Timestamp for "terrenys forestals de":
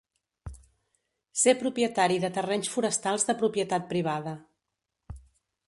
2.39-3.37